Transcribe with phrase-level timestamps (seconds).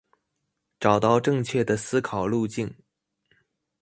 [0.79, 2.73] 找到正確的思考路徑